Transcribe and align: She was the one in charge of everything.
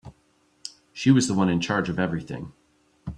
She 0.93 1.11
was 1.11 1.27
the 1.27 1.35
one 1.35 1.47
in 1.47 1.59
charge 1.61 1.87
of 1.87 1.99
everything. 1.99 2.53